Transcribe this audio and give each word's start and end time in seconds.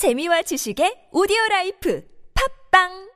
재미와 0.00 0.40
지식의 0.40 1.10
오디오 1.12 1.36
라이프 1.50 2.02
팝빵 2.72 3.10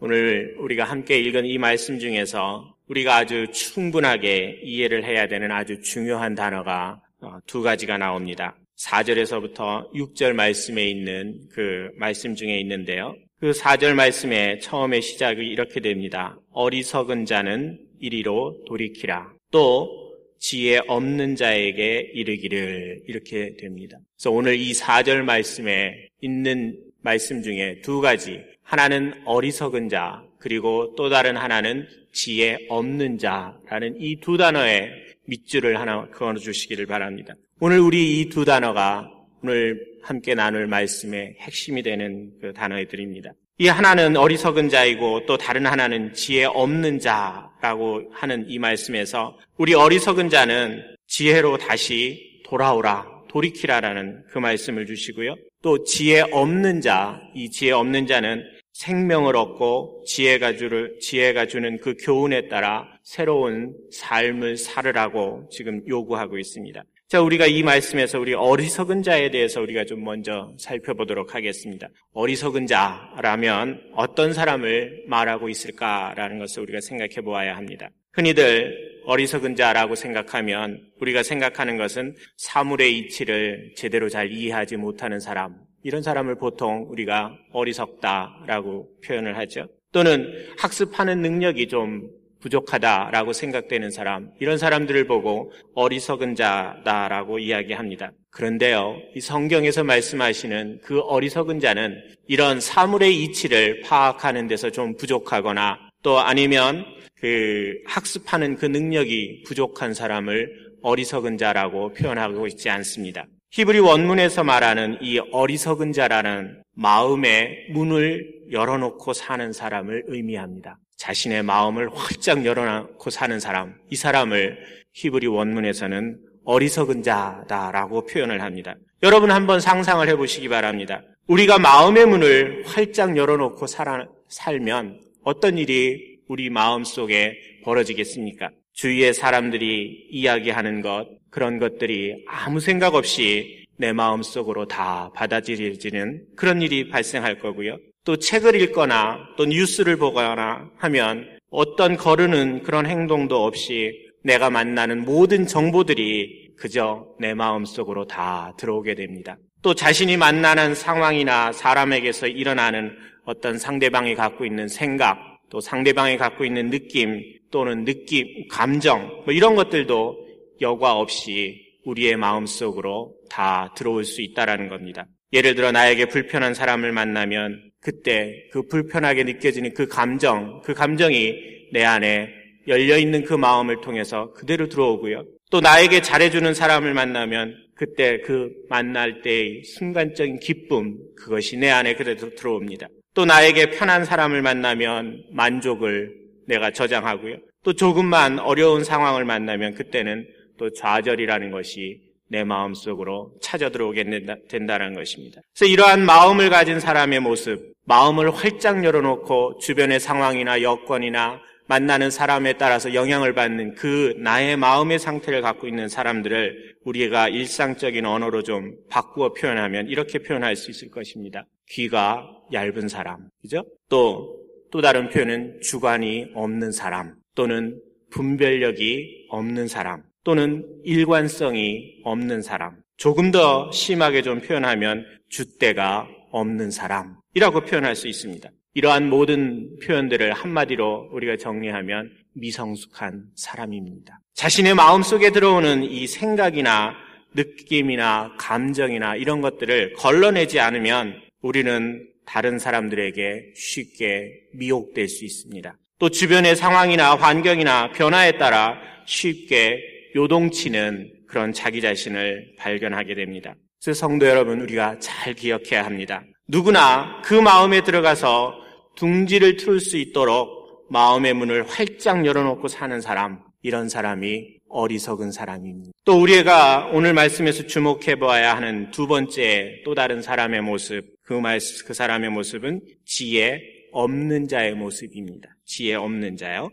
오늘 0.00 0.56
우리가 0.58 0.82
함께 0.82 1.20
읽은 1.20 1.46
이 1.46 1.58
말씀 1.58 2.00
중에서 2.00 2.74
우리가 2.88 3.18
아주 3.18 3.46
충분하게 3.52 4.62
이해를 4.64 5.04
해야 5.04 5.28
되는 5.28 5.52
아주 5.52 5.80
중요한 5.80 6.34
단어가 6.34 7.00
어, 7.20 7.38
두 7.46 7.62
가지가 7.62 7.98
나옵니다. 7.98 8.56
4절에서부터 8.80 9.92
6절 9.92 10.32
말씀에 10.32 10.90
있는 10.90 11.38
그 11.52 11.90
말씀 11.94 12.34
중에 12.34 12.58
있는데요. 12.58 13.14
그 13.40 13.50
4절 13.50 13.94
말씀의 13.94 14.60
처음에 14.60 15.00
시작이 15.00 15.42
이렇게 15.42 15.80
됩니다. 15.80 16.38
어리석은 16.52 17.26
자는 17.26 17.78
이리로 18.00 18.64
돌이키라. 18.66 19.32
또 19.50 20.12
지혜 20.38 20.80
없는 20.86 21.36
자에게 21.36 22.10
이르기를 22.14 23.02
이렇게 23.06 23.56
됩니다. 23.56 23.98
그래서 24.16 24.30
오늘 24.30 24.56
이 24.58 24.72
4절 24.72 25.22
말씀에 25.22 26.08
있는 26.20 26.78
말씀 27.02 27.42
중에 27.42 27.80
두 27.82 28.00
가지 28.00 28.40
하나는 28.62 29.12
어리석은 29.26 29.88
자, 29.88 30.22
그리고 30.38 30.94
또 30.96 31.08
다른 31.10 31.36
하나는 31.36 31.86
지혜 32.12 32.58
없는 32.68 33.18
자라는 33.18 33.96
이 34.00 34.16
두 34.20 34.36
단어의 34.36 34.90
밑줄을 35.26 35.80
하나 35.80 36.06
그어 36.10 36.34
주시기를 36.34 36.86
바랍니다. 36.86 37.34
오늘 37.60 37.80
우리 37.80 38.20
이 38.20 38.28
두 38.28 38.44
단어가 38.44 39.10
오늘 39.42 39.93
함께 40.04 40.34
나눌 40.34 40.66
말씀의 40.66 41.36
핵심이 41.40 41.82
되는 41.82 42.30
그 42.40 42.52
단어들입니다. 42.52 43.32
이 43.58 43.68
하나는 43.68 44.16
어리석은 44.16 44.68
자이고 44.68 45.26
또 45.26 45.36
다른 45.36 45.64
하나는 45.66 46.12
지혜 46.12 46.44
없는 46.44 46.98
자라고 46.98 48.02
하는 48.12 48.44
이 48.48 48.58
말씀에서 48.58 49.38
우리 49.56 49.74
어리석은 49.74 50.28
자는 50.28 50.82
지혜로 51.06 51.58
다시 51.58 52.40
돌아오라, 52.44 53.06
돌이키라라는 53.28 54.24
그 54.28 54.38
말씀을 54.38 54.86
주시고요. 54.86 55.36
또 55.62 55.82
지혜 55.84 56.20
없는 56.20 56.80
자, 56.80 57.20
이 57.34 57.48
지혜 57.48 57.70
없는 57.70 58.06
자는 58.06 58.42
생명을 58.72 59.36
얻고 59.36 60.02
지혜가 60.06 60.56
주를 60.56 60.98
지혜가 61.00 61.46
주는 61.46 61.78
그 61.78 61.94
교훈에 61.94 62.48
따라 62.48 62.88
새로운 63.04 63.72
삶을 63.92 64.56
살으라고 64.56 65.48
지금 65.50 65.80
요구하고 65.86 66.38
있습니다. 66.38 66.82
자, 67.08 67.20
우리가 67.20 67.46
이 67.46 67.62
말씀에서 67.62 68.18
우리 68.18 68.32
어리석은 68.32 69.02
자에 69.02 69.30
대해서 69.30 69.60
우리가 69.60 69.84
좀 69.84 70.02
먼저 70.02 70.54
살펴보도록 70.58 71.34
하겠습니다. 71.34 71.88
어리석은 72.12 72.66
자라면 72.66 73.80
어떤 73.94 74.32
사람을 74.32 75.04
말하고 75.06 75.50
있을까라는 75.50 76.38
것을 76.38 76.62
우리가 76.62 76.80
생각해 76.80 77.16
보아야 77.22 77.56
합니다. 77.56 77.90
흔히들 78.12 79.02
어리석은 79.04 79.54
자라고 79.54 79.94
생각하면 79.94 80.80
우리가 81.00 81.22
생각하는 81.22 81.76
것은 81.76 82.14
사물의 82.38 82.98
이치를 82.98 83.74
제대로 83.76 84.08
잘 84.08 84.32
이해하지 84.32 84.76
못하는 84.76 85.20
사람, 85.20 85.56
이런 85.82 86.00
사람을 86.02 86.36
보통 86.36 86.86
우리가 86.88 87.36
어리석다라고 87.52 88.88
표현을 89.04 89.36
하죠. 89.38 89.68
또는 89.92 90.32
학습하는 90.58 91.20
능력이 91.20 91.68
좀 91.68 92.08
부족하다라고 92.44 93.32
생각되는 93.32 93.90
사람, 93.90 94.28
이런 94.38 94.58
사람들을 94.58 95.06
보고 95.06 95.50
어리석은 95.74 96.34
자다라고 96.34 97.38
이야기합니다. 97.38 98.12
그런데요, 98.30 98.96
이 99.16 99.20
성경에서 99.20 99.82
말씀하시는 99.84 100.80
그 100.82 101.00
어리석은 101.00 101.60
자는 101.60 102.02
이런 102.28 102.60
사물의 102.60 103.22
이치를 103.22 103.80
파악하는 103.80 104.46
데서 104.46 104.70
좀 104.70 104.94
부족하거나 104.96 105.78
또 106.02 106.18
아니면 106.20 106.84
그 107.16 107.78
학습하는 107.86 108.56
그 108.56 108.66
능력이 108.66 109.44
부족한 109.46 109.94
사람을 109.94 110.74
어리석은 110.82 111.38
자라고 111.38 111.94
표현하고 111.94 112.46
있지 112.48 112.68
않습니다. 112.68 113.24
히브리 113.52 113.78
원문에서 113.78 114.44
말하는 114.44 114.98
이 115.00 115.18
어리석은 115.30 115.92
자라는 115.92 116.62
마음의 116.74 117.68
문을 117.70 118.50
열어놓고 118.50 119.12
사는 119.14 119.52
사람을 119.52 120.04
의미합니다. 120.08 120.78
자신의 120.96 121.42
마음을 121.42 121.88
활짝 121.94 122.44
열어놓고 122.44 123.10
사는 123.10 123.38
사람, 123.40 123.74
이 123.90 123.96
사람을 123.96 124.58
히브리 124.92 125.26
원문에서는 125.26 126.18
어리석은 126.44 127.02
자다라고 127.02 128.06
표현을 128.06 128.42
합니다. 128.42 128.74
여러분 129.02 129.30
한번 129.30 129.60
상상을 129.60 130.06
해보시기 130.08 130.48
바랍니다. 130.48 131.02
우리가 131.26 131.58
마음의 131.58 132.06
문을 132.06 132.62
활짝 132.66 133.16
열어놓고 133.16 133.66
살아, 133.66 134.06
살면 134.28 135.00
어떤 135.22 135.58
일이 135.58 136.18
우리 136.28 136.50
마음 136.50 136.84
속에 136.84 137.34
벌어지겠습니까? 137.64 138.50
주위의 138.72 139.14
사람들이 139.14 140.08
이야기하는 140.10 140.80
것, 140.80 141.06
그런 141.30 141.58
것들이 141.58 142.24
아무 142.28 142.60
생각 142.60 142.94
없이 142.94 143.64
내 143.76 143.92
마음 143.92 144.22
속으로 144.22 144.66
다 144.66 145.10
받아들여지는 145.14 146.24
그런 146.36 146.62
일이 146.62 146.88
발생할 146.88 147.38
거고요. 147.38 147.78
또 148.04 148.16
책을 148.16 148.60
읽거나 148.60 149.18
또 149.36 149.46
뉴스를 149.46 149.96
보거나 149.96 150.70
하면 150.76 151.26
어떤 151.50 151.96
거르는 151.96 152.62
그런 152.62 152.86
행동도 152.86 153.44
없이 153.44 153.92
내가 154.22 154.50
만나는 154.50 155.04
모든 155.04 155.46
정보들이 155.46 156.54
그저 156.56 157.06
내 157.18 157.34
마음 157.34 157.64
속으로 157.64 158.06
다 158.06 158.52
들어오게 158.58 158.94
됩니다. 158.94 159.36
또 159.62 159.74
자신이 159.74 160.16
만나는 160.16 160.74
상황이나 160.74 161.52
사람에게서 161.52 162.26
일어나는 162.26 162.96
어떤 163.24 163.58
상대방이 163.58 164.14
갖고 164.14 164.44
있는 164.44 164.68
생각, 164.68 165.18
또 165.50 165.60
상대방이 165.60 166.18
갖고 166.18 166.44
있는 166.44 166.70
느낌 166.70 167.22
또는 167.50 167.84
느낌, 167.84 168.48
감정, 168.48 169.22
뭐 169.24 169.32
이런 169.32 169.54
것들도 169.54 170.16
여과 170.60 170.96
없이 170.96 171.62
우리의 171.84 172.16
마음 172.16 172.46
속으로 172.46 173.14
다 173.30 173.72
들어올 173.76 174.04
수 174.04 174.20
있다라는 174.20 174.68
겁니다. 174.68 175.06
예를 175.32 175.54
들어 175.54 175.72
나에게 175.72 176.06
불편한 176.06 176.54
사람을 176.54 176.92
만나면 176.92 177.70
그때 177.84 178.48
그 178.50 178.62
불편하게 178.62 179.24
느껴지는 179.24 179.74
그 179.74 179.86
감정, 179.86 180.62
그 180.62 180.72
감정이 180.72 181.34
내 181.72 181.84
안에 181.84 182.30
열려 182.66 182.96
있는 182.96 183.24
그 183.24 183.34
마음을 183.34 183.82
통해서 183.82 184.32
그대로 184.32 184.70
들어오고요. 184.70 185.26
또 185.50 185.60
나에게 185.60 186.00
잘해주는 186.00 186.54
사람을 186.54 186.94
만나면 186.94 187.54
그때 187.74 188.20
그 188.22 188.50
만날 188.70 189.20
때의 189.20 189.64
순간적인 189.64 190.38
기쁨, 190.40 190.96
그것이 191.14 191.58
내 191.58 191.68
안에 191.68 191.94
그대로 191.94 192.34
들어옵니다. 192.34 192.88
또 193.12 193.26
나에게 193.26 193.70
편한 193.70 194.06
사람을 194.06 194.40
만나면 194.40 195.24
만족을 195.32 196.14
내가 196.46 196.70
저장하고요. 196.70 197.36
또 197.64 197.74
조금만 197.74 198.38
어려운 198.38 198.82
상황을 198.82 199.26
만나면 199.26 199.74
그때는 199.74 200.26
또 200.58 200.70
좌절이라는 200.72 201.50
것이 201.50 202.00
내 202.28 202.44
마음 202.44 202.74
속으로 202.74 203.32
찾아 203.40 203.68
들어오게 203.68 204.04
된다는 204.48 204.94
것입니다. 204.94 205.40
그래서 205.54 205.72
이러한 205.72 206.04
마음을 206.04 206.50
가진 206.50 206.80
사람의 206.80 207.20
모습, 207.20 207.74
마음을 207.84 208.30
활짝 208.34 208.84
열어놓고 208.84 209.58
주변의 209.58 210.00
상황이나 210.00 210.62
여건이나 210.62 211.40
만나는 211.66 212.10
사람에 212.10 212.54
따라서 212.54 212.92
영향을 212.92 213.32
받는 213.32 213.74
그 213.74 214.14
나의 214.18 214.56
마음의 214.56 214.98
상태를 214.98 215.40
갖고 215.40 215.66
있는 215.66 215.88
사람들을 215.88 216.76
우리가 216.84 217.28
일상적인 217.28 218.04
언어로 218.04 218.42
좀 218.42 218.74
바꾸어 218.90 219.32
표현하면 219.32 219.88
이렇게 219.88 220.18
표현할 220.18 220.56
수 220.56 220.70
있을 220.70 220.90
것입니다. 220.90 221.46
귀가 221.70 222.28
얇은 222.52 222.88
사람, 222.88 223.28
그죠? 223.40 223.64
또, 223.88 224.38
또 224.70 224.82
다른 224.82 225.08
표현은 225.08 225.60
주관이 225.62 226.32
없는 226.34 226.72
사람, 226.72 227.14
또는 227.34 227.80
분별력이 228.10 229.28
없는 229.30 229.66
사람, 229.66 230.02
또는 230.24 230.64
일관성이 230.84 232.00
없는 232.02 232.42
사람, 232.42 232.76
조금 232.96 233.30
더 233.30 233.70
심하게 233.72 234.22
좀 234.22 234.40
표현하면 234.40 235.04
줏대가 235.30 236.06
없는 236.30 236.70
사람이라고 236.70 237.60
표현할 237.66 237.94
수 237.94 238.08
있습니다. 238.08 238.48
이러한 238.74 239.08
모든 239.08 239.78
표현들을 239.78 240.32
한마디로 240.32 241.10
우리가 241.12 241.36
정리하면 241.36 242.10
미성숙한 242.34 243.26
사람입니다. 243.36 244.18
자신의 244.34 244.74
마음 244.74 245.02
속에 245.02 245.30
들어오는 245.30 245.84
이 245.84 246.06
생각이나 246.08 246.94
느낌이나 247.34 248.34
감정이나 248.38 249.16
이런 249.16 249.40
것들을 249.40 249.92
걸러내지 249.94 250.58
않으면 250.58 251.14
우리는 251.40 252.08
다른 252.26 252.58
사람들에게 252.58 253.52
쉽게 253.54 254.32
미혹될 254.54 255.08
수 255.08 255.24
있습니다. 255.24 255.76
또 255.98 256.08
주변의 256.08 256.56
상황이나 256.56 257.14
환경이나 257.14 257.92
변화에 257.92 258.38
따라 258.38 258.78
쉽게 259.06 259.93
요동치는 260.14 261.12
그런 261.26 261.52
자기 261.52 261.80
자신을 261.80 262.54
발견하게 262.58 263.14
됩니다. 263.14 263.54
그래서 263.82 263.98
성도 263.98 264.26
여러분, 264.26 264.60
우리가 264.60 264.98
잘 264.98 265.34
기억해야 265.34 265.84
합니다. 265.84 266.22
누구나 266.48 267.20
그 267.24 267.34
마음에 267.34 267.82
들어가서 267.82 268.54
둥지를 268.96 269.56
틀 269.56 269.80
수 269.80 269.96
있도록 269.96 270.86
마음의 270.90 271.34
문을 271.34 271.66
활짝 271.66 272.24
열어놓고 272.24 272.68
사는 272.68 273.00
사람, 273.00 273.40
이런 273.62 273.88
사람이 273.88 274.58
어리석은 274.68 275.32
사람입니다. 275.32 275.92
또 276.04 276.20
우리가 276.20 276.90
오늘 276.92 277.14
말씀에서 277.14 277.66
주목해 277.66 278.16
보아야 278.16 278.56
하는 278.56 278.90
두 278.90 279.06
번째 279.06 279.82
또 279.84 279.94
다른 279.94 280.20
사람의 280.20 280.60
모습, 280.60 281.02
그, 281.22 281.32
말, 281.32 281.58
그 281.86 281.94
사람의 281.94 282.30
모습은 282.30 282.80
지혜 283.06 283.62
없는 283.92 284.48
자의 284.48 284.74
모습입니다. 284.74 285.56
지혜 285.64 285.94
없는 285.94 286.36
자요. 286.36 286.70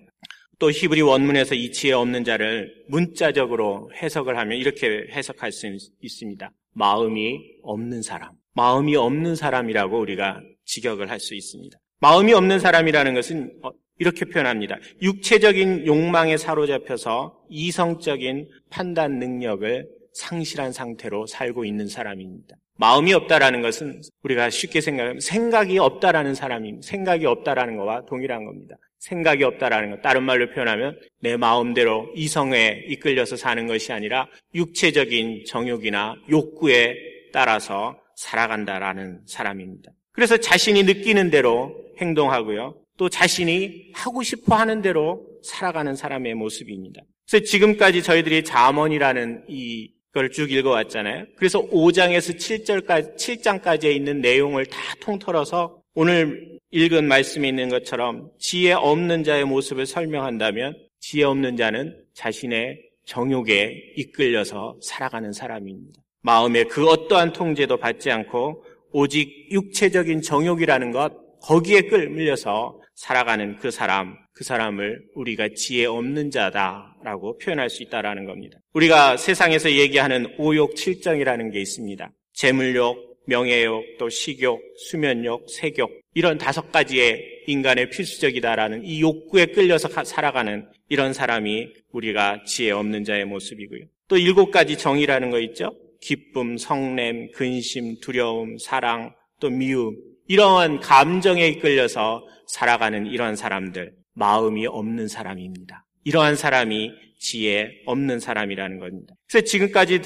또 0.62 0.70
히브리 0.70 1.02
원문에서 1.02 1.56
이 1.56 1.72
지혜 1.72 1.92
없는 1.94 2.24
자를 2.24 2.72
문자적으로 2.88 3.90
해석을 3.96 4.38
하면 4.38 4.60
이렇게 4.60 5.08
해석할 5.10 5.52
수 5.52 5.68
있습니다. 6.02 6.52
마음이 6.74 7.40
없는 7.64 8.04
사람. 8.04 8.30
마음이 8.54 8.96
없는 8.96 9.36
사람이라고 9.36 10.00
우리가 10.00 10.40
직역을 10.66 11.10
할 11.10 11.20
수 11.20 11.34
있습니다. 11.34 11.80
마음이 12.00 12.34
없는 12.34 12.60
사람이라는 12.60 13.16
것은 13.16 13.54
어, 13.64 13.72
이렇게 13.98 14.26
표현합니다. 14.26 14.78
육체적인 15.02 15.88
욕망에 15.88 16.38
사로잡혀서 16.38 17.42
이성적인 17.50 18.48
판단 18.70 19.18
능력을 19.18 19.88
상실한 20.14 20.72
상태로 20.72 21.26
살고 21.26 21.66
있는 21.66 21.88
사람입니다. 21.88 22.56
마음이 22.78 23.14
없다라는 23.14 23.62
것은 23.62 24.02
우리가 24.24 24.50
쉽게 24.50 24.82
생각하면 24.82 25.20
생각이 25.20 25.78
없다라는 25.78 26.36
사람입니다. 26.36 26.88
생각이 26.88 27.26
없다라는 27.26 27.78
것과 27.78 28.06
동일한 28.06 28.46
겁니다. 28.46 28.76
생각이 29.00 29.44
없다라는 29.44 29.92
것. 29.92 30.02
다른 30.02 30.24
말로 30.24 30.50
표현하면 30.52 30.98
내 31.20 31.38
마음대로 31.38 32.12
이성에 32.16 32.86
이끌려서 32.88 33.36
사는 33.36 33.68
것이 33.68 33.92
아니라 33.92 34.28
육체적인 34.56 35.46
정욕이나 35.48 36.16
욕구에 36.30 36.96
따라서 37.34 37.98
살아간다라는 38.16 39.22
사람입니다. 39.26 39.92
그래서 40.12 40.38
자신이 40.38 40.84
느끼는 40.84 41.32
대로 41.32 41.76
행동하고요. 42.00 42.76
또 42.98 43.10
자신이 43.10 43.92
하고 43.94 44.22
싶어 44.22 44.56
하는 44.56 44.82
대로 44.82 45.26
살아가는 45.44 45.96
사람의 45.96 46.36
모습입니다. 46.36 47.02
그래서 47.28 47.46
지금까지 47.46 48.04
저희들이 48.04 48.44
자문이라는 48.44 49.46
이 49.48 49.92
걸 50.14 50.30
쭉 50.30 50.52
읽어왔잖아요. 50.52 51.26
그래서 51.36 51.62
5장에서 51.62 52.36
7절까지, 52.38 53.16
7장까지에 53.16 53.96
있는 53.96 54.22
내용을 54.22 54.66
다 54.66 54.78
통틀어서 55.00 55.82
오늘 55.94 56.60
읽은 56.72 57.08
말씀에 57.08 57.48
있는 57.50 57.70
것처럼 57.70 58.30
지혜 58.40 58.74
없는 58.74 59.24
자의 59.24 59.46
모습을 59.46 59.86
설명한다면 59.86 60.78
지혜 61.00 61.24
없는 61.24 61.58
자는 61.58 61.98
자신의 62.14 62.80
정욕에 63.06 63.94
이끌려서 63.98 64.78
살아가는 64.82 65.34
사람입니다. 65.34 66.02
마음에 66.22 66.64
그 66.64 66.88
어떠한 66.88 67.34
통제도 67.34 67.78
받지 67.78 68.12
않고 68.12 68.64
오직 68.92 69.48
육체적인 69.52 70.22
정욕이라는 70.22 70.92
것 70.92 71.40
거기에 71.42 71.82
끌밀려서 71.82 72.80
살아가는 73.02 73.58
그 73.58 73.72
사람, 73.72 74.16
그 74.32 74.44
사람을 74.44 75.02
우리가 75.16 75.50
지혜 75.56 75.86
없는 75.86 76.30
자다라고 76.30 77.40
표현할 77.40 77.72
수 77.72 77.82
있다라는 77.82 78.26
겁니다. 78.26 78.60
우리가 78.74 79.18
세상에서 79.18 79.72
얘기하는 79.72 80.28
오욕 80.38 80.76
칠정이라는 80.76 81.50
게 81.50 81.60
있습니다. 81.62 82.12
재물욕, 82.34 83.18
명예욕, 83.26 83.98
또 83.98 84.08
식욕, 84.08 84.62
수면욕, 84.78 85.48
세욕 85.50 85.90
이런 86.14 86.38
다섯 86.38 86.72
가지의 86.72 87.44
인간의 87.48 87.90
필수적이다라는 87.90 88.86
이 88.86 89.02
욕구에 89.02 89.48
끌려서 89.48 89.88
살아가는 90.04 90.68
이런 90.88 91.14
사람이 91.14 91.70
우리가 91.92 92.44
지혜 92.46 92.70
없는 92.70 93.04
자의 93.04 93.26
모습이고요. 93.26 93.86
또 94.10 94.18
일곱 94.18 94.52
가지 94.52 94.78
정의라는 94.78 95.32
거 95.32 95.40
있죠. 95.40 95.76
기쁨, 96.02 96.56
성냄, 96.56 97.32
근심, 97.32 98.00
두려움, 98.00 98.60
사랑, 98.60 99.16
또 99.40 99.50
미움 99.50 99.98
이러한 100.32 100.80
감정에 100.80 101.46
이끌려서 101.46 102.26
살아가는 102.48 103.06
이러한 103.06 103.36
사람들 103.36 103.92
마음이 104.14 104.66
없는 104.66 105.10
사람입니다. 105.10 105.84
이러한 106.06 106.38
사람이 106.38 106.90
지혜 107.20 107.68
없는 107.86 108.22
사람이라는 108.22 108.80
겁니다. 108.80 109.14
그래서 109.30 109.46
지금까지 109.46 110.00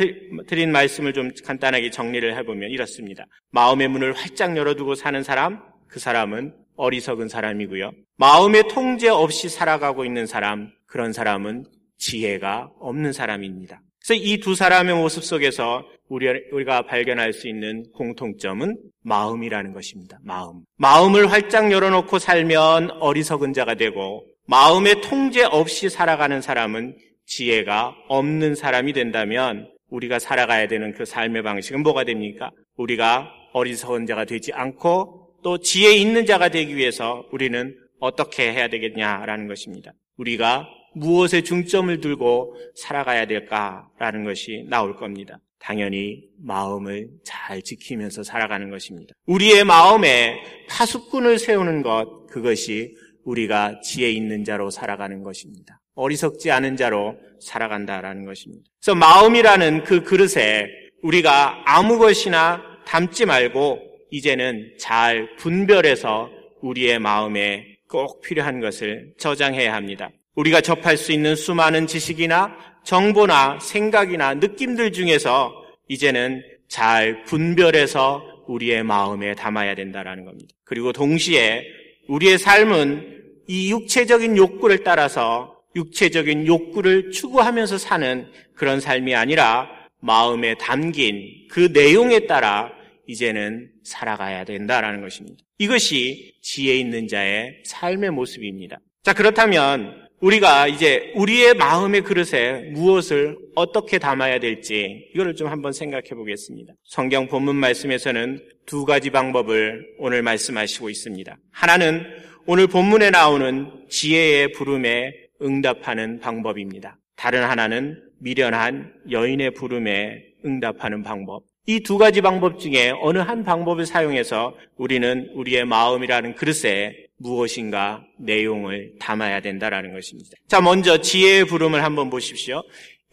드린 0.48 0.72
말씀을 0.72 1.13
좀 1.13 1.30
간단하게 1.45 1.92
정리를 1.92 2.36
해보면 2.38 2.72
이렇습니다. 2.72 3.25
마음의 3.51 3.88
문을 3.88 4.13
활짝 4.13 4.57
열어두고 4.57 4.95
사는 4.95 5.22
사람, 5.22 5.62
그 5.88 6.00
사람은 6.00 6.56
어리석은 6.75 7.27
사람이고요. 7.30 7.92
마음의 8.18 8.69
통제 8.69 9.10
없이 9.10 9.48
살아가고 9.48 10.06
있는 10.06 10.25
사람, 10.25 10.72
그런 10.88 11.13
사람은 11.13 11.66
지혜가 12.00 12.72
없는 12.80 13.13
사람입니다. 13.13 13.80
그래서 14.07 14.24
이 14.24 14.38
두 14.38 14.54
사람의 14.54 14.94
모습 14.96 15.24
속에서 15.24 15.84
우리가 16.10 16.84
발견할 16.84 17.34
수 17.34 17.48
있는 17.48 17.84
공통점은 17.96 18.78
마음이라는 19.02 19.74
것입니다. 19.74 20.19
마음. 20.24 20.62
마음을 20.78 21.31
활짝 21.31 21.72
열어놓고 21.72 22.19
살면 22.19 22.92
어리석은 23.00 23.54
자가 23.54 23.74
되고 23.74 24.24
마음의 24.46 25.02
통제 25.02 25.44
없이 25.44 25.90
살아가는 25.90 26.40
사람은 26.40 26.96
지혜가 27.25 27.96
없는 28.07 28.54
사람이 28.54 28.94
된다면 28.94 29.68
우리가 29.90 30.19
살아가야 30.19 30.68
되는 30.68 30.94
그 30.94 31.06
삶의 31.06 31.42
방식은 31.42 31.81
뭐가 31.81 32.04
됩니까? 32.04 32.51
우리가 32.78 33.31
어리석은 33.54 34.06
자가 34.06 34.25
되지 34.25 34.54
않고 34.54 35.30
또 35.44 35.58
지혜 35.58 35.94
있는 35.96 36.28
자가 36.28 36.50
되기 36.50 36.75
위해서 36.75 37.25
우리는 37.31 37.75
어떻게 38.00 38.51
해야 38.54 38.68
되겠냐라는 38.68 39.48
것입니다. 39.48 39.94
우리가 40.18 40.68
무엇에 40.96 41.42
중점을 41.42 42.00
두고 42.02 42.56
살아가야 42.76 43.26
될까라는 43.26 44.24
것이 44.24 44.66
나올 44.70 44.96
겁니다. 44.96 45.40
당연히 45.60 46.24
마음을 46.38 47.10
잘 47.24 47.62
지키면서 47.62 48.24
살아가는 48.24 48.70
것입니다. 48.70 49.14
우리의 49.26 49.64
마음에 49.64 50.42
파수꾼을 50.70 51.40
세우는 51.40 51.82
것, 51.82 52.28
그것이 52.28 52.96
우리가 53.24 53.82
지혜 53.82 54.12
있는 54.12 54.44
자로 54.44 54.70
살아가는 54.70 55.24
것입니다. 55.24 55.80
어리석지 55.96 56.52
않은 56.52 56.76
자로 56.76 57.18
살아간다라는 57.42 58.26
것입니다. 58.26 58.64
그래서 58.80 58.96
마음이라는 58.96 59.84
그 59.84 60.04
그릇에 60.04 60.68
우리가 61.02 61.64
아무 61.66 61.98
것이나 61.98 62.62
담지 62.86 63.26
말고 63.26 63.80
이제는 64.12 64.76
잘 64.80 65.36
분별해서 65.38 66.30
우리의 66.62 67.00
마음에 67.00 67.78
꼭 67.90 68.22
필요한 68.22 68.60
것을 68.60 69.14
저장해야 69.18 69.74
합니다. 69.74 70.10
우리가 70.36 70.62
접할 70.62 70.98
수 70.98 71.12
있는 71.12 71.36
수많은 71.36 71.88
지식이나 71.88 72.56
정보나 72.84 73.60
생각이나 73.60 74.36
느낌들 74.36 74.92
중에서 74.92 75.54
이제는 75.88 76.44
잘 76.68 77.24
분별해서 77.24 78.24
우리의 78.48 78.84
마음에 78.84 79.34
담아야 79.34 79.76
된다라는 79.76 80.26
겁니다. 80.26 80.54
그리고 80.64 80.92
동시에 80.92 81.64
우리의 82.08 82.38
삶은 82.38 83.24
이 83.48 83.72
육체적인 83.72 84.38
욕구를 84.38 84.84
따라서 84.84 85.56
육체적인 85.76 86.48
욕구를 86.48 87.12
추구하면서 87.12 87.78
사는 87.78 88.32
그런 88.54 88.80
삶이 88.80 89.16
아니라 89.16 89.70
마음에 90.00 90.56
담긴 90.56 91.48
그 91.50 91.70
내용에 91.74 92.28
따라 92.28 92.72
이제는 93.08 93.70
살아가야 93.84 94.46
된다라는 94.46 95.02
것입니다. 95.02 95.44
이것이 95.58 96.36
지혜 96.42 96.76
있는 96.76 97.08
자의 97.08 97.62
삶의 97.66 98.12
모습입니다. 98.12 98.80
자, 99.04 99.14
그렇다면 99.14 100.05
우리가 100.22 100.67
이제 100.67 101.12
우리의 101.15 101.55
마음의 101.55 102.01
그릇에 102.01 102.72
무엇을 102.72 103.38
어떻게 103.55 104.00
담아야 104.00 104.39
될지 104.39 105.10
이거를 105.13 105.36
좀 105.36 105.48
한번 105.48 105.74
생각해 105.74 106.10
보겠습니다. 106.10 106.74
성경 106.84 107.27
본문 107.27 107.55
말씀에서는 107.55 108.39
두 108.65 108.86
가지 108.86 109.10
방법을 109.10 109.95
오늘 110.00 110.22
말씀하시고 110.24 110.89
있습니다. 110.89 111.38
하나는 111.51 112.03
오늘 112.48 112.67
본문에 112.67 113.10
나오는 113.10 113.72
지혜의 113.89 114.53
부름에 114.53 115.13
응답하는 115.41 116.19
방법입니다. 116.19 116.98
다른 117.15 117.43
하나는 117.43 118.01
미련한 118.19 118.93
여인의 119.12 119.51
부름에 119.51 120.24
응답하는 120.45 121.03
방법. 121.03 121.43
이 121.67 121.79
두 121.79 121.98
가지 121.98 122.22
방법 122.22 122.60
중에 122.60 122.93
어느 123.01 123.17
한 123.17 123.43
방법을 123.43 123.86
사용해서 123.88 124.55
우리는 124.77 125.29
우리의 125.34 125.65
마음이라는 125.65 126.36
그릇에 126.36 127.07
무엇인가 127.17 128.05
내용을 128.19 128.93
담아야 129.00 129.41
된다라는 129.41 129.93
것입니다. 129.93 130.29
자, 130.48 130.62
먼저 130.62 131.00
지혜의 131.01 131.45
부름을 131.45 131.84
한번 131.84 132.10
보십시오. 132.10 132.62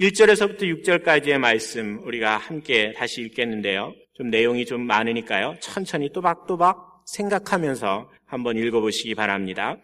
1절에서부터 0.01 0.63
6절까지의 0.63 1.39
말씀 1.39 2.01
우리가 2.05 2.37
함께 2.37 2.93
다시 2.97 3.23
읽겠는데요. 3.23 3.95
좀 4.15 4.29
내용이 4.29 4.67
좀 4.67 4.83
많으니까요. 4.83 5.57
천천히 5.61 6.13
또박또박 6.13 7.05
생각하면서 7.07 8.11
한번 8.27 8.57
읽어보시기 8.59 9.15
바랍니다. 9.15 9.77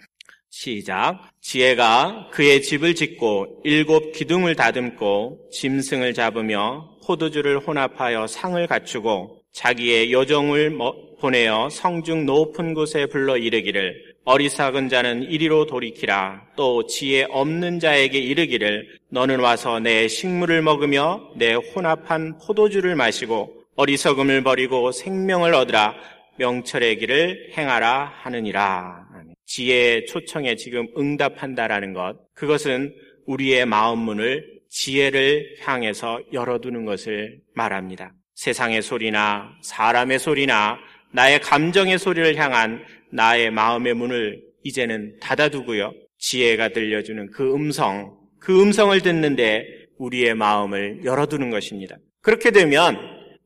시작. 0.51 1.31
지혜가 1.41 2.31
그의 2.33 2.63
집을 2.63 2.95
짓고 2.95 3.61
일곱 3.65 4.13
기둥을 4.13 4.55
다듬고 4.57 5.51
짐승을 5.53 6.15
잡으며 6.15 6.99
포도주를 7.05 7.59
혼합하여 7.59 8.27
상을 8.27 8.67
갖추고 8.67 9.43
자기의 9.53 10.13
여종을 10.13 10.77
보내어 11.21 11.69
성중 11.71 12.27
높은 12.27 12.75
곳에 12.75 13.07
불러 13.07 13.37
이르기를 13.37 14.09
어리석은 14.25 14.89
자는 14.91 15.23
이리로 15.23 15.67
돌이키라. 15.67 16.49
또 16.55 16.87
지혜 16.87 17.27
없는 17.31 17.81
자에게 17.81 18.19
이르기를 18.19 18.99
너는 19.09 19.41
와서 19.41 19.81
내 19.81 20.07
식물을 20.07 20.61
먹으며 20.63 21.31
내 21.37 21.55
혼합한 21.55 22.39
포도주를 22.39 22.95
마시고 22.95 23.55
어리석음을 23.77 24.43
버리고 24.43 24.93
생명을 24.93 25.55
얻으라. 25.55 25.95
명철의 26.37 26.99
길을 26.99 27.53
행하라 27.57 28.13
하느니라. 28.23 29.08
지혜의 29.49 30.07
초청에 30.07 30.55
지금 30.57 30.87
응답한다라는 30.97 31.95
것. 31.95 32.17
그것은 32.35 32.95
우리의 33.27 33.67
마음 33.67 33.99
문을 34.01 34.45
지혜를 34.69 35.57
향해서 35.61 36.21
열어두는 36.33 36.85
것을 36.85 37.41
말합니다. 37.55 38.13
세상의 38.35 38.83
소리나 38.83 39.51
사람의 39.63 40.19
소리나 40.19 40.79
나의 41.13 41.41
감정의 41.41 41.99
소리를 41.99 42.37
향한 42.37 42.85
나의 43.11 43.51
마음의 43.51 43.95
문을 43.95 44.43
이제는 44.65 45.19
닫아두고요. 45.21 45.93
지혜가 46.19 46.69
들려주는 46.69 47.31
그 47.31 47.55
음성, 47.55 48.19
그 48.39 48.63
음성을 48.63 49.01
듣는데 49.01 49.65
우리의 49.97 50.35
마음을 50.35 51.05
열어두는 51.05 51.51
것입니다. 51.51 51.97
그렇게 52.21 52.51
되면 52.51 52.99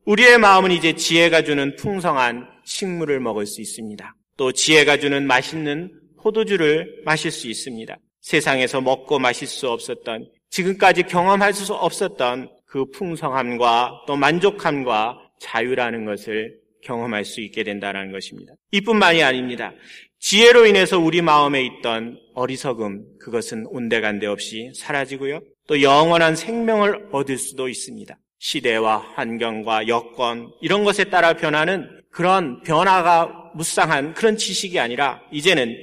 우리의 0.05 0.37
마음은 0.37 0.71
이제 0.71 0.93
지혜가 0.93 1.43
주는 1.43 1.75
풍성한 1.77 2.45
식물을 2.65 3.21
먹을 3.21 3.45
수 3.45 3.61
있습니다. 3.61 4.15
또 4.37 4.51
지혜가 4.51 4.97
주는 4.97 5.25
맛있는 5.25 5.91
포도주를 6.21 7.01
마실 7.05 7.31
수 7.31 7.47
있습니다. 7.47 7.97
세상에서 8.21 8.81
먹고 8.81 9.19
마실 9.19 9.47
수 9.47 9.69
없었던 9.69 10.29
지금까지 10.49 11.03
경험할 11.03 11.53
수 11.53 11.73
없었던 11.73 12.49
그 12.65 12.85
풍성함과 12.91 14.03
또 14.07 14.15
만족함과 14.15 15.19
자유라는 15.39 16.05
것을 16.05 16.57
경험할 16.83 17.25
수 17.25 17.41
있게 17.41 17.63
된다는 17.63 18.11
것입니다. 18.11 18.53
이뿐만이 18.71 19.23
아닙니다. 19.23 19.73
지혜로 20.19 20.65
인해서 20.65 20.99
우리 20.99 21.21
마음에 21.21 21.63
있던 21.65 22.17
어리석음, 22.33 23.19
그것은 23.19 23.65
온데간데 23.67 24.25
없이 24.25 24.71
사라지고요. 24.73 25.41
또 25.67 25.81
영원한 25.81 26.35
생명을 26.35 27.09
얻을 27.11 27.37
수도 27.37 27.67
있습니다. 27.67 28.17
시대와 28.43 29.13
환경과 29.15 29.87
여건, 29.87 30.51
이런 30.59 30.83
것에 30.83 31.05
따라 31.05 31.31
변하는 31.31 31.89
그런 32.11 32.61
변화가 32.63 33.51
무쌍한 33.55 34.13
그런 34.15 34.35
지식이 34.35 34.79
아니라 34.79 35.21
이제는 35.31 35.73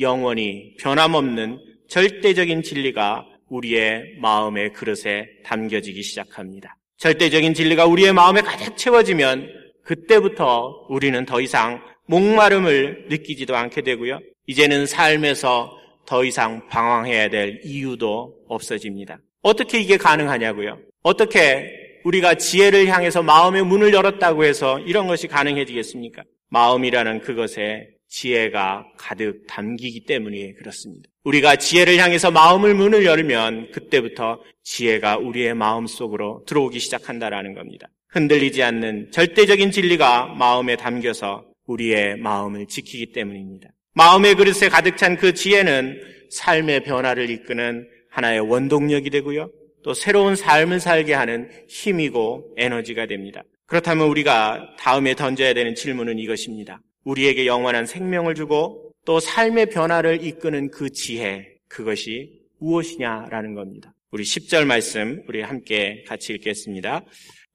영원히 0.00 0.74
변함없는 0.80 1.58
절대적인 1.90 2.62
진리가 2.62 3.26
우리의 3.50 4.16
마음의 4.22 4.72
그릇에 4.72 5.26
담겨지기 5.44 6.02
시작합니다. 6.02 6.78
절대적인 6.96 7.52
진리가 7.52 7.84
우리의 7.84 8.14
마음에 8.14 8.40
가득 8.40 8.78
채워지면 8.78 9.50
그때부터 9.84 10.86
우리는 10.88 11.22
더 11.26 11.42
이상 11.42 11.82
목마름을 12.06 13.08
느끼지도 13.10 13.54
않게 13.54 13.82
되고요. 13.82 14.20
이제는 14.46 14.86
삶에서 14.86 15.70
더 16.06 16.24
이상 16.24 16.66
방황해야 16.68 17.28
될 17.28 17.60
이유도 17.62 18.36
없어집니다. 18.48 19.18
어떻게 19.42 19.80
이게 19.80 19.98
가능하냐고요? 19.98 20.78
어떻게 21.02 21.85
우리가 22.06 22.36
지혜를 22.36 22.86
향해서 22.86 23.24
마음의 23.24 23.64
문을 23.64 23.92
열었다고 23.92 24.44
해서 24.44 24.78
이런 24.78 25.08
것이 25.08 25.26
가능해지겠습니까? 25.26 26.22
마음이라는 26.50 27.20
그것에 27.22 27.88
지혜가 28.08 28.86
가득 28.96 29.44
담기기 29.48 30.04
때문에 30.04 30.52
그렇습니다. 30.52 31.08
우리가 31.24 31.56
지혜를 31.56 31.98
향해서 31.98 32.30
마음을 32.30 32.74
문을 32.74 33.04
열면 33.04 33.72
그때부터 33.72 34.40
지혜가 34.62 35.18
우리의 35.18 35.54
마음 35.54 35.88
속으로 35.88 36.44
들어오기 36.46 36.78
시작한다라는 36.78 37.54
겁니다. 37.54 37.88
흔들리지 38.10 38.62
않는 38.62 39.10
절대적인 39.10 39.72
진리가 39.72 40.26
마음에 40.38 40.76
담겨서 40.76 41.44
우리의 41.66 42.18
마음을 42.18 42.66
지키기 42.66 43.10
때문입니다. 43.10 43.68
마음의 43.94 44.36
그릇에 44.36 44.68
가득 44.70 44.96
찬 44.96 45.16
그 45.16 45.34
지혜는 45.34 46.00
삶의 46.30 46.84
변화를 46.84 47.30
이끄는 47.30 47.88
하나의 48.10 48.40
원동력이 48.40 49.10
되고요. 49.10 49.50
또 49.86 49.94
새로운 49.94 50.34
삶을 50.34 50.80
살게 50.80 51.14
하는 51.14 51.48
힘이고 51.68 52.54
에너지가 52.56 53.06
됩니다. 53.06 53.44
그렇다면 53.66 54.08
우리가 54.08 54.74
다음에 54.80 55.14
던져야 55.14 55.54
되는 55.54 55.76
질문은 55.76 56.18
이것입니다. 56.18 56.80
우리에게 57.04 57.46
영원한 57.46 57.86
생명을 57.86 58.34
주고 58.34 58.90
또 59.04 59.20
삶의 59.20 59.66
변화를 59.66 60.24
이끄는 60.24 60.72
그 60.72 60.90
지혜, 60.90 61.46
그것이 61.68 62.32
무엇이냐라는 62.58 63.54
겁니다. 63.54 63.94
우리 64.10 64.24
10절 64.24 64.64
말씀 64.64 65.22
우리 65.28 65.40
함께 65.40 66.02
같이 66.08 66.32
읽겠습니다. 66.32 67.02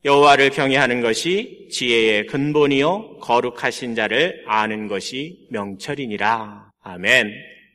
여호와를 0.05 0.51
경외하는 0.51 1.01
것이 1.01 1.67
지혜의 1.69 2.27
근본이요 2.27 3.17
거룩하신 3.17 3.93
자를 3.93 4.41
아는 4.47 4.87
것이 4.87 5.47
명철이니라. 5.49 6.71
아멘. 6.79 7.27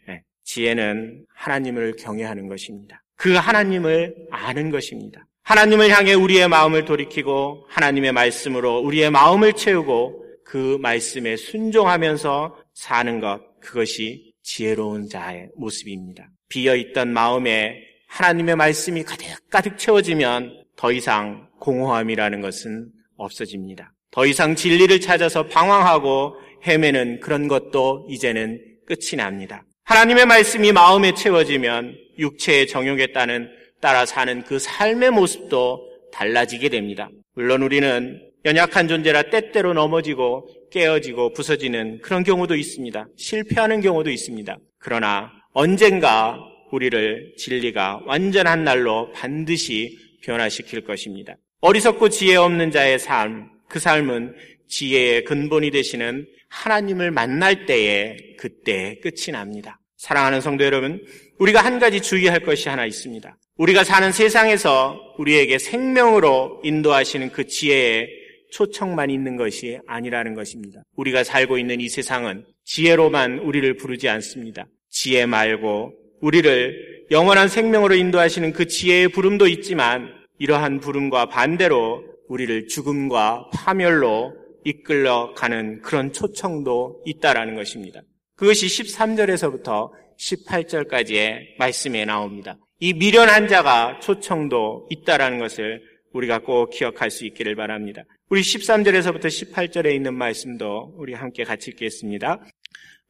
네, 0.09 0.23
지혜는 0.45 1.27
하나님을 1.35 1.97
경외하는 1.97 2.49
것입니다. 2.49 3.03
그 3.17 3.35
하나님을 3.35 4.15
아는 4.31 4.71
것입니다. 4.71 5.27
하나님을 5.43 5.91
향해 5.91 6.15
우리의 6.15 6.49
마음을 6.49 6.85
돌이키고 6.85 7.67
하나님의 7.69 8.13
말씀으로 8.13 8.79
우리의 8.81 9.11
마음을 9.11 9.53
채우고 9.53 10.25
그 10.45 10.79
말씀에 10.81 11.37
순종하면서 11.37 12.57
사는 12.75 13.21
것, 13.21 13.41
그것이 13.61 14.33
지혜로운 14.43 15.09
자의 15.09 15.49
모습입니다. 15.57 16.29
비어있던 16.49 17.13
마음에 17.13 17.77
하나님의 18.09 18.57
말씀이 18.57 19.03
가득 19.03 19.27
가득 19.51 19.79
채워지면 19.79 20.65
더 20.77 20.93
이상 20.93 21.49
공허함이라는 21.61 22.41
것은 22.41 22.89
없어집니다. 23.17 23.93
더 24.11 24.27
이상 24.27 24.55
진리를 24.55 25.01
찾아서 25.01 25.47
방황하고 25.47 26.37
헤매는 26.67 27.21
그런 27.21 27.49
것도 27.49 28.07
이제는 28.09 28.61
끝이 28.87 29.17
납니다. 29.17 29.65
하나님의 29.87 30.27
말씀이 30.27 30.73
마음에 30.73 31.15
채워지면 31.15 31.97
육체의 32.19 32.67
정욕에 32.67 33.13
따른 33.13 33.49
따라 33.81 34.05
사는 34.05 34.43
그 34.43 34.59
삶의 34.59 35.13
모습도 35.13 35.89
달라지게 36.13 36.71
됩니다. 36.71 37.09
물론 37.35 37.63
우리는 37.63 38.21
연약한 38.45 38.89
존재라 38.89 39.31
때때로 39.31 39.75
넘어지고 39.75 40.49
깨어지고 40.73 41.35
부서지는 41.35 42.01
그런 42.01 42.25
경우도 42.25 42.57
있습니다. 42.57 43.07
실패하는 43.17 43.81
경우도 43.81 44.11
있습니다. 44.11 44.59
그러나 44.79 45.31
언젠가 45.53 46.37
우리를 46.73 47.35
진리가 47.39 48.03
완전한 48.07 48.65
날로 48.65 49.13
반드시 49.13 49.97
변화시킬 50.25 50.81
것입니다. 50.81 51.37
어리석고 51.61 52.09
지혜 52.09 52.35
없는 52.35 52.73
자의 52.73 52.99
삶, 52.99 53.51
그 53.69 53.79
삶은 53.79 54.35
지혜의 54.67 55.23
근본이 55.23 55.71
되시는 55.71 56.27
하나님을 56.57 57.11
만날 57.11 57.67
때에 57.67 58.17
그때 58.39 58.99
끝이 59.03 59.33
납니다. 59.33 59.81
사랑하는 59.97 60.41
성도 60.41 60.65
여러분, 60.65 61.05
우리가 61.39 61.61
한 61.61 61.79
가지 61.79 62.01
주의할 62.01 62.41
것이 62.41 62.69
하나 62.69 62.87
있습니다. 62.87 63.37
우리가 63.59 63.85
사는 63.85 64.11
세상에서 64.11 64.99
우리에게 65.19 65.59
생명으로 65.59 66.61
인도하시는 66.65 67.31
그 67.33 67.47
지혜에 67.47 68.09
초청만 68.53 69.11
있는 69.11 69.37
것이 69.37 69.79
아니라는 69.87 70.35
것입니다. 70.35 70.83
우리가 70.97 71.25
살고 71.25 71.59
있는 71.59 71.81
이 71.81 71.89
세상은 71.89 72.45
지혜로만 72.65 73.41
우리를 73.41 73.77
부르지 73.77 74.09
않습니다. 74.09 74.67
지혜 74.91 75.27
말고 75.27 75.93
우리를 76.21 77.07
영원한 77.11 77.49
생명으로 77.49 77.95
인도하시는 77.95 78.53
그 78.53 78.67
지혜의 78.67 79.09
부름도 79.09 79.47
있지만 79.49 80.13
이러한 80.39 80.81
부름과 80.81 81.27
반대로 81.27 82.05
우리를 82.29 82.69
죽음과 82.69 83.51
파멸로 83.53 84.46
이끌어가는 84.67 85.81
그런 85.83 86.13
초청도 86.13 87.03
있다라는 87.07 87.55
것입니다. 87.55 88.01
그것이 88.35 88.67
13절에서부터 88.67 89.91
18절까지의 90.19 91.57
말씀에 91.59 92.05
나옵니다. 92.05 92.59
이 92.81 92.93
미련한 92.93 93.47
자가 93.47 94.01
초청도 94.01 94.89
있다라는 94.91 95.39
것을 95.39 95.83
우리가 96.13 96.41
꼭 96.41 96.71
기억할 96.71 97.11
수 97.11 97.25
있기를 97.27 97.55
바랍니다. 97.55 98.03
우리 98.29 98.41
13절에서부터 98.41 99.27
18절에 99.27 99.95
있는 99.95 100.15
말씀도 100.15 100.95
우리 100.97 101.15
함께 101.15 101.45
같이 101.45 101.71
읽겠습니다. 101.71 102.41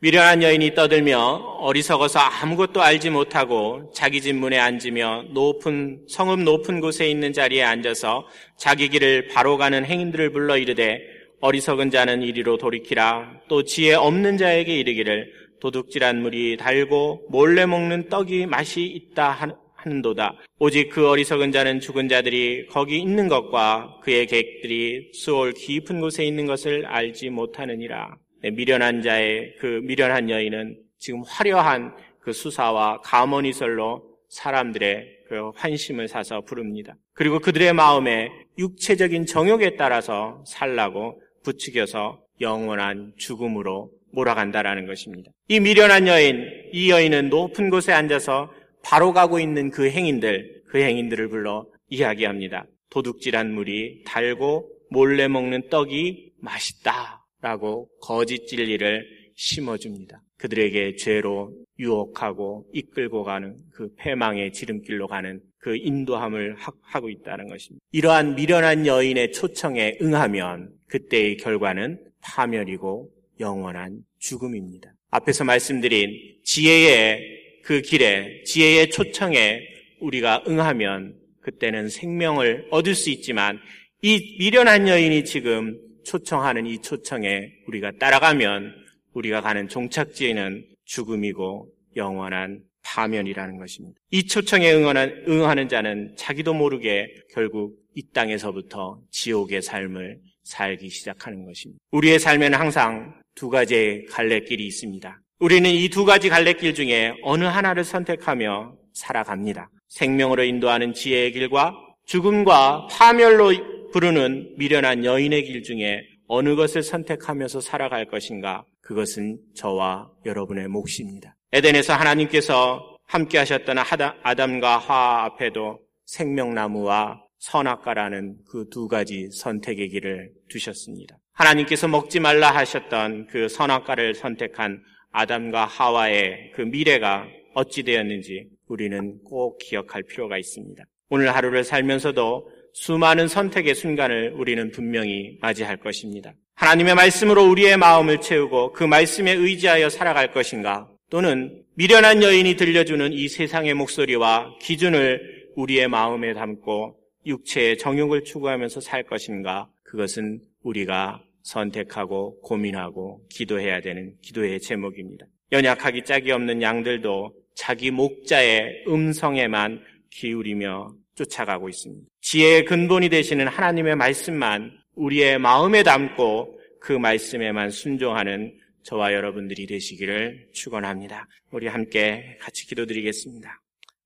미련한 0.00 0.42
여인이 0.42 0.74
떠들며 0.74 1.18
어리석어서 1.60 2.18
아무것도 2.18 2.82
알지 2.82 3.08
못하고 3.08 3.90
자기 3.94 4.20
집 4.20 4.34
문에 4.34 4.58
앉으며 4.58 5.24
높은 5.30 6.04
성읍 6.06 6.40
높은 6.40 6.80
곳에 6.80 7.08
있는 7.08 7.32
자리에 7.32 7.62
앉아서 7.62 8.26
자기 8.58 8.90
길을 8.90 9.28
바로 9.28 9.56
가는 9.56 9.86
행인들을 9.86 10.32
불러 10.32 10.58
이르되 10.58 11.15
어리석은 11.40 11.90
자는 11.90 12.22
이리로 12.22 12.56
돌이키라 12.56 13.40
또 13.48 13.62
지혜 13.62 13.94
없는 13.94 14.36
자에게 14.36 14.76
이르기를 14.76 15.32
도둑질한 15.60 16.20
물이 16.22 16.56
달고 16.58 17.26
몰래 17.30 17.66
먹는 17.66 18.08
떡이 18.08 18.46
맛이 18.46 18.84
있다 18.84 19.54
하는도다. 19.74 20.34
오직 20.58 20.90
그 20.90 21.08
어리석은 21.08 21.52
자는 21.52 21.80
죽은 21.80 22.08
자들이 22.08 22.66
거기 22.66 22.98
있는 22.98 23.28
것과 23.28 24.00
그의 24.02 24.26
객들이 24.26 25.10
수월 25.12 25.52
깊은 25.52 26.00
곳에 26.00 26.24
있는 26.24 26.46
것을 26.46 26.86
알지 26.86 27.30
못하느니라. 27.30 28.16
네, 28.42 28.50
미련한 28.50 29.02
자의 29.02 29.54
그 29.58 29.80
미련한 29.84 30.30
여인은 30.30 30.78
지금 30.98 31.22
화려한 31.26 31.94
그 32.20 32.32
수사와 32.32 33.00
가머니설로 33.02 34.02
사람들의 34.28 35.16
그 35.28 35.50
환심을 35.54 36.08
사서 36.08 36.42
부릅니다. 36.42 36.94
그리고 37.12 37.38
그들의 37.38 37.72
마음에 37.72 38.30
육체적인 38.58 39.26
정욕에 39.26 39.76
따라서 39.76 40.42
살라고 40.46 41.20
부추겨서 41.46 42.20
영원한 42.40 43.12
죽음으로 43.16 43.90
몰아간다라는 44.12 44.86
것입니다. 44.86 45.30
이 45.48 45.60
미련한 45.60 46.08
여인, 46.08 46.44
이 46.72 46.90
여인은 46.90 47.30
높은 47.30 47.70
곳에 47.70 47.92
앉아서 47.92 48.52
바로 48.82 49.12
가고 49.12 49.38
있는 49.38 49.70
그 49.70 49.88
행인들, 49.88 50.62
그 50.66 50.78
행인들을 50.78 51.28
불러 51.28 51.66
이야기합니다. 51.88 52.66
도둑질한 52.90 53.52
물이 53.52 54.02
달고 54.04 54.68
몰래 54.90 55.28
먹는 55.28 55.68
떡이 55.70 56.32
맛있다. 56.40 57.22
라고 57.40 57.88
거짓 58.00 58.46
진리를 58.46 59.06
심어줍니다. 59.36 60.20
그들에게 60.38 60.96
죄로 60.96 61.52
유혹하고 61.78 62.66
이끌고 62.72 63.24
가는 63.24 63.56
그 63.72 63.88
패망의 63.96 64.52
지름길로 64.52 65.06
가는 65.06 65.40
그 65.58 65.76
인도함을 65.76 66.56
하고 66.82 67.10
있다는 67.10 67.48
것입니다. 67.48 67.84
이러한 67.92 68.34
미련한 68.34 68.86
여인의 68.86 69.32
초청에 69.32 69.96
응하면 70.00 70.70
그때의 70.86 71.38
결과는 71.38 71.98
파멸이고 72.22 73.10
영원한 73.40 73.98
죽음입니다. 74.18 74.92
앞에서 75.10 75.44
말씀드린 75.44 76.10
지혜의 76.44 77.36
그 77.62 77.80
길에, 77.80 78.42
지혜의 78.44 78.90
초청에 78.90 79.60
우리가 80.00 80.44
응하면 80.46 81.16
그때는 81.40 81.88
생명을 81.88 82.68
얻을 82.70 82.94
수 82.94 83.10
있지만 83.10 83.58
이 84.02 84.36
미련한 84.38 84.88
여인이 84.88 85.24
지금 85.24 85.80
초청하는 86.04 86.66
이 86.66 86.80
초청에 86.80 87.52
우리가 87.66 87.92
따라가면 87.98 88.85
우리가 89.16 89.40
가는 89.40 89.66
종착지에는 89.68 90.64
죽음이고 90.84 91.68
영원한 91.96 92.60
파면이라는 92.84 93.58
것입니다. 93.58 93.98
이 94.10 94.26
초청에 94.26 94.72
응하는, 94.72 95.24
응하는 95.26 95.68
자는 95.68 96.14
자기도 96.16 96.52
모르게 96.54 97.08
결국 97.32 97.76
이 97.94 98.02
땅에서부터 98.12 99.00
지옥의 99.10 99.62
삶을 99.62 100.18
살기 100.44 100.90
시작하는 100.90 101.44
것입니다. 101.46 101.80
우리의 101.90 102.18
삶에는 102.18 102.58
항상 102.58 103.14
두 103.34 103.48
가지의 103.48 104.04
갈래길이 104.06 104.64
있습니다. 104.66 105.20
우리는 105.40 105.68
이 105.70 105.88
두 105.88 106.04
가지 106.04 106.28
갈래길 106.28 106.74
중에 106.74 107.14
어느 107.22 107.44
하나를 107.44 107.84
선택하며 107.84 108.76
살아갑니다. 108.92 109.70
생명으로 109.88 110.44
인도하는 110.44 110.92
지혜의 110.92 111.32
길과 111.32 111.74
죽음과 112.06 112.88
파멸로 112.90 113.90
부르는 113.92 114.54
미련한 114.58 115.04
여인의 115.04 115.44
길 115.44 115.62
중에 115.62 116.02
어느 116.28 116.54
것을 116.54 116.82
선택하면서 116.82 117.60
살아갈 117.60 118.06
것인가? 118.06 118.64
그것은 118.86 119.38
저와 119.54 120.10
여러분의 120.24 120.68
몫입니다. 120.68 121.36
에덴에서 121.52 121.94
하나님께서 121.94 122.96
함께 123.04 123.38
하셨던 123.38 123.76
아담과 124.22 124.78
하와 124.78 125.24
앞에도 125.24 125.80
생명나무와 126.04 127.20
선악과라는 127.38 128.36
그 128.48 128.68
두 128.70 128.86
가지 128.86 129.28
선택의 129.32 129.88
길을 129.88 130.30
두셨습니다. 130.48 131.18
하나님께서 131.32 131.88
먹지 131.88 132.20
말라 132.20 132.54
하셨던 132.54 133.26
그 133.26 133.48
선악과를 133.48 134.14
선택한 134.14 134.82
아담과 135.10 135.64
하와의 135.66 136.52
그 136.54 136.62
미래가 136.62 137.26
어찌 137.54 137.82
되었는지 137.82 138.48
우리는 138.68 139.18
꼭 139.24 139.58
기억할 139.58 140.04
필요가 140.04 140.38
있습니다. 140.38 140.84
오늘 141.08 141.34
하루를 141.34 141.64
살면서도 141.64 142.50
수많은 142.72 143.26
선택의 143.26 143.74
순간을 143.74 144.34
우리는 144.36 144.70
분명히 144.70 145.38
맞이할 145.40 145.78
것입니다. 145.78 146.34
하나님의 146.56 146.94
말씀으로 146.94 147.44
우리의 147.50 147.76
마음을 147.76 148.20
채우고 148.20 148.72
그 148.72 148.82
말씀에 148.82 149.32
의지하여 149.32 149.90
살아갈 149.90 150.32
것인가? 150.32 150.88
또는 151.10 151.62
미련한 151.74 152.22
여인이 152.22 152.56
들려주는 152.56 153.12
이 153.12 153.28
세상의 153.28 153.74
목소리와 153.74 154.56
기준을 154.60 155.50
우리의 155.54 155.86
마음에 155.88 156.32
담고 156.32 156.96
육체의 157.26 157.76
정욕을 157.76 158.24
추구하면서 158.24 158.80
살 158.80 159.02
것인가? 159.02 159.68
그것은 159.84 160.40
우리가 160.62 161.22
선택하고 161.42 162.40
고민하고 162.40 163.20
기도해야 163.30 163.80
되는 163.82 164.14
기도의 164.22 164.60
제목입니다. 164.60 165.26
연약하기 165.52 166.04
짝이 166.04 166.32
없는 166.32 166.62
양들도 166.62 167.34
자기 167.54 167.90
목자의 167.90 168.84
음성에만 168.88 169.82
기울이며 170.10 170.88
쫓아가고 171.14 171.68
있습니다. 171.68 172.08
지혜의 172.22 172.64
근본이 172.64 173.10
되시는 173.10 173.46
하나님의 173.46 173.94
말씀만 173.96 174.72
우리의 174.96 175.38
마음에 175.38 175.82
담고 175.82 176.58
그 176.80 176.92
말씀에만 176.92 177.70
순종하는 177.70 178.54
저와 178.82 179.12
여러분들이 179.12 179.66
되시기를 179.66 180.48
축원합니다. 180.52 181.28
우리 181.50 181.66
함께 181.66 182.36
같이 182.40 182.66
기도드리겠습니다. 182.66 183.60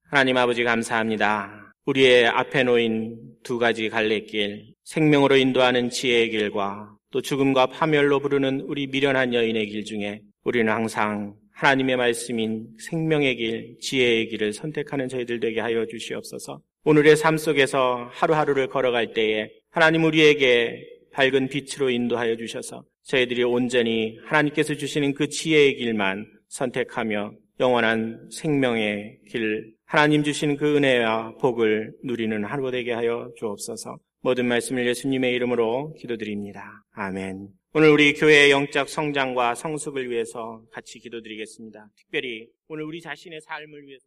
하나님 0.04 0.36
아버지 0.36 0.64
감사합니다. 0.64 1.72
우리의 1.86 2.26
앞에 2.26 2.64
놓인 2.64 3.18
두 3.42 3.58
가지 3.58 3.88
갈래길, 3.88 4.74
생명으로 4.84 5.36
인도하는 5.36 5.90
지혜의 5.90 6.30
길과 6.30 6.96
또 7.12 7.20
죽음과 7.20 7.66
파멸로 7.66 8.20
부르는 8.20 8.60
우리 8.62 8.86
미련한 8.86 9.34
여인의 9.34 9.66
길 9.66 9.84
중에 9.84 10.20
우리는 10.44 10.72
항상 10.72 11.34
하나님의 11.52 11.96
말씀인 11.96 12.68
생명의 12.78 13.36
길, 13.36 13.76
지혜의 13.80 14.28
길을 14.28 14.52
선택하는 14.52 15.08
저희들 15.08 15.40
되게 15.40 15.60
하여 15.60 15.86
주시옵소서. 15.86 16.60
오늘의 16.84 17.16
삶 17.16 17.36
속에서 17.36 18.08
하루하루를 18.12 18.68
걸어갈 18.68 19.12
때에 19.12 19.50
하나님 19.70 20.04
우리에게 20.04 20.84
밝은 21.12 21.48
빛으로 21.48 21.90
인도하여 21.90 22.36
주셔서 22.36 22.84
저희들이 23.04 23.44
온전히 23.44 24.18
하나님께서 24.24 24.74
주시는 24.74 25.14
그 25.14 25.28
지혜의 25.28 25.76
길만 25.76 26.26
선택하며 26.48 27.32
영원한 27.60 28.28
생명의 28.32 29.18
길, 29.28 29.72
하나님 29.84 30.22
주신 30.22 30.56
그 30.56 30.76
은혜와 30.76 31.36
복을 31.40 31.92
누리는 32.02 32.44
하루 32.44 32.70
되게 32.70 32.92
하여 32.92 33.30
주옵소서. 33.36 33.98
모든 34.22 34.46
말씀을 34.46 34.86
예수님의 34.86 35.34
이름으로 35.34 35.94
기도드립니다. 35.98 36.82
아멘. 36.92 37.48
오늘 37.72 37.90
우리 37.90 38.14
교회의 38.14 38.50
영적 38.50 38.88
성장과 38.88 39.54
성숙을 39.54 40.10
위해서 40.10 40.62
같이 40.72 40.98
기도드리겠습니다. 40.98 41.88
특별히 41.96 42.48
오늘 42.68 42.84
우리 42.84 43.00
자신의 43.00 43.40
삶을 43.40 43.86
위해서 43.86 43.98